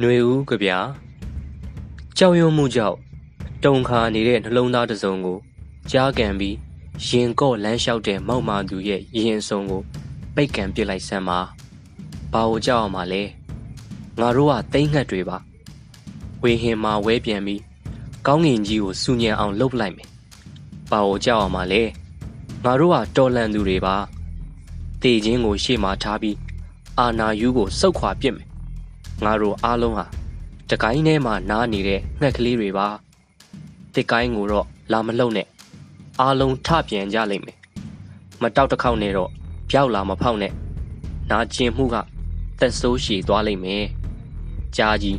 [0.00, 0.78] ຫນွေဦးကြဗျာ
[2.16, 2.96] ကြောက်ရွံ့မှုကြောင့်
[3.64, 5.38] တုံခါနေတဲ့နှလုံးသားတစ်စုံကို
[5.90, 6.56] ကြားကန်ပြီး
[7.06, 9.82] ရင်ကော့လမ်းလျှောက်တဲ့မောက်မာသူရဲ့ရင်စုံကို
[10.34, 11.40] ပိတ်ကန်ပစ်လိုက်စမ်းပါ
[12.32, 13.22] ဘာကိုကြောက်အောင်မလဲ
[14.20, 15.36] ငါတို့ကတိမ့်ငှက်တွေပါ
[16.42, 17.62] ဝေဟင်မှာဝဲပြန်ပြီး
[18.26, 20.08] ကောင်းငင်ကြီးကိုစူညံအောင်လှုပ်လိုက်မယ်
[20.90, 21.82] ဘာကိုကြောက်အောင်မလဲ
[22.64, 23.96] ငါတို့ကတော်လန်သူတွေပါ
[25.02, 26.36] တေချင်းကိုရှေ့မှာထားပြီး
[26.98, 28.48] အာနာယူကိုစုတ်ခွာပစ်မယ်
[29.22, 30.06] ငါတို့အားလုံးဟာ
[30.70, 32.86] တကိုင်းထဲမှာနားနေတဲ့ငှက်ကလေးတွေပါ
[33.94, 35.46] တစ်ကိုင်းကိုတော့လာမလှုပ်နဲ့
[36.20, 37.58] အားလုံးထပြန်ကြလိမ့်မယ်
[38.42, 39.30] မတောက်တစ်ခေါက်နဲ့တော့
[39.70, 40.52] ပြောက်လာမဖောက်နဲ့
[41.30, 41.96] နာကျင်မှုက
[42.60, 43.84] တက်ဆိုးရှည်သွားလိမ့်မယ်
[44.76, 45.18] ကြားကြီး